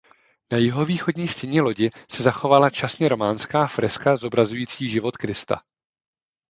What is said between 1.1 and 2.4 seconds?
stěně lodi se